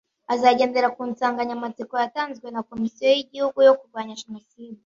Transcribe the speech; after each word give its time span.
Azagendera 0.33 0.93
ku 0.95 1.01
nsanganyamatsiko 1.11 1.93
yatanzwe 2.03 2.47
na 2.51 2.61
Komisiyo 2.69 3.07
y’igihugu 3.15 3.57
yo 3.67 3.73
kurwanya 3.79 4.19
Jenoside 4.21 4.79